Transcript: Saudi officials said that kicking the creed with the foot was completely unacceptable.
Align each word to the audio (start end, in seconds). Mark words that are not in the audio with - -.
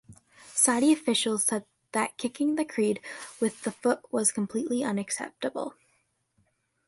Saudi 0.55 0.91
officials 0.91 1.45
said 1.45 1.63
that 1.91 2.17
kicking 2.17 2.55
the 2.55 2.65
creed 2.65 2.99
with 3.39 3.61
the 3.61 3.71
foot 3.71 3.99
was 4.11 4.31
completely 4.31 4.83
unacceptable. 4.83 5.75